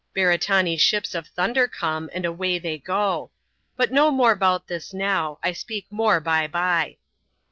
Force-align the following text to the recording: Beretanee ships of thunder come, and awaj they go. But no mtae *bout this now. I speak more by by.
Beretanee 0.15 0.79
ships 0.79 1.13
of 1.13 1.27
thunder 1.27 1.67
come, 1.67 2.09
and 2.11 2.25
awaj 2.25 2.63
they 2.63 2.79
go. 2.79 3.29
But 3.77 3.91
no 3.91 4.11
mtae 4.11 4.39
*bout 4.39 4.65
this 4.65 4.95
now. 4.95 5.37
I 5.43 5.53
speak 5.53 5.85
more 5.91 6.19
by 6.19 6.47
by. 6.47 6.97